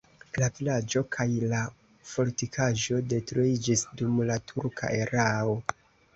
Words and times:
La 0.43 0.47
vilaĝo 0.59 1.03
kaj 1.15 1.27
la 1.51 1.59
fortikaĵo 2.13 2.99
detruiĝis 3.13 3.85
dum 4.01 4.19
la 4.33 4.41
turka 4.55 4.93
erao. 5.05 5.55